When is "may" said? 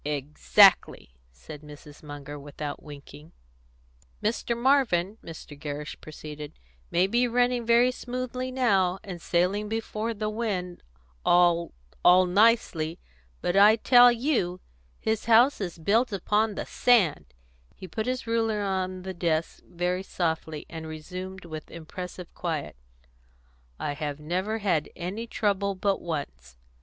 6.89-7.05